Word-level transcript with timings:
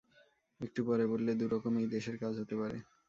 একটু 0.59 0.79
পরে 0.87 1.05
বললে, 1.11 1.31
দুরকমেই 1.41 1.87
দেশের 1.95 2.15
কাজ 2.23 2.33
হতে 2.41 2.55
পারে। 2.61 2.77